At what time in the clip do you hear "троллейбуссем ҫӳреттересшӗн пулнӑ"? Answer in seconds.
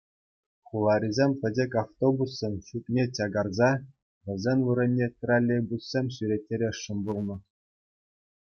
5.19-7.37